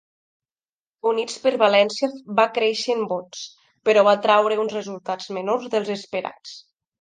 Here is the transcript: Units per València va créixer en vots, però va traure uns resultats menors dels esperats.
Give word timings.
Units 1.09 1.35
per 1.43 1.51
València 1.63 2.09
va 2.39 2.45
créixer 2.55 2.95
en 2.95 3.03
vots, 3.11 3.43
però 3.91 4.05
va 4.09 4.17
traure 4.25 4.59
uns 4.65 4.75
resultats 4.79 5.31
menors 5.39 5.69
dels 5.77 5.95
esperats. 5.99 6.57